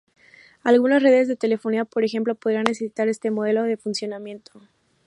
Algunas 0.63 1.03
redes 1.03 1.27
de 1.27 1.35
telefonía, 1.35 1.85
por 1.85 2.03
ejemplo, 2.03 2.33
podrían 2.33 2.63
necesitar 2.63 3.07
este 3.07 3.29
modelo 3.29 3.61
de 3.61 3.77
funcionamiento. 3.77 4.59